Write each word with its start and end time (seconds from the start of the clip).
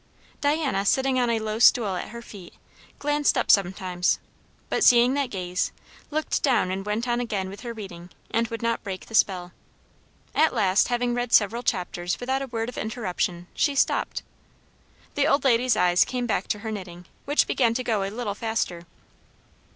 Diana, 0.39 0.83
sitting 0.83 1.19
on 1.19 1.29
a 1.29 1.37
low 1.37 1.59
seat 1.59 1.77
at 1.77 2.07
her 2.09 2.23
feet, 2.23 2.55
glanced 2.97 3.37
up 3.37 3.51
sometimes; 3.51 4.17
but 4.67 4.83
seeing 4.83 5.13
that 5.13 5.29
gaze, 5.29 5.71
looked 6.09 6.41
down 6.41 6.71
and 6.71 6.83
went 6.83 7.07
on 7.07 7.19
again 7.19 7.49
with 7.49 7.61
her 7.61 7.71
reading 7.71 8.09
and 8.31 8.47
would 8.47 8.63
not 8.63 8.81
break 8.83 9.05
the 9.05 9.13
spell. 9.13 9.51
At 10.33 10.55
last, 10.55 10.87
having 10.87 11.13
read 11.13 11.31
several 11.33 11.61
chapters 11.61 12.19
without 12.19 12.41
a 12.41 12.47
word 12.47 12.67
of 12.67 12.79
interruption, 12.79 13.45
she 13.53 13.75
stopped. 13.75 14.23
The 15.13 15.27
old 15.27 15.43
lady's 15.43 15.77
eyes 15.77 16.03
came 16.03 16.25
back 16.25 16.47
to 16.47 16.59
her 16.61 16.71
knitting, 16.71 17.05
which 17.25 17.45
began 17.45 17.75
to 17.75 17.83
go 17.83 18.01
a 18.01 18.09
little 18.09 18.33
faster. 18.33 18.87